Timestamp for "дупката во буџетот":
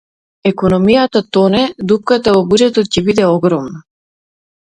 1.91-2.91